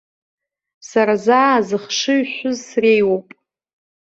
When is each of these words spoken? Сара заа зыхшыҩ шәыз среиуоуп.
Сара 0.89 1.15
заа 1.25 1.55
зыхшыҩ 1.67 2.21
шәыз 2.33 2.59
среиуоуп. 2.67 3.27